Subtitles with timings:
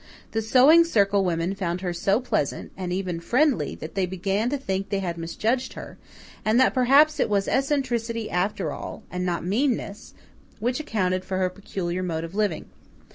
[0.31, 4.57] The Sewing Circle women found her so pleasant, and even friendly, that they began to
[4.57, 5.99] think they had misjudged her,
[6.43, 10.15] and that perhaps it was eccentricity after all, and not meanness,
[10.59, 12.65] which accounted for her peculiar mode of living.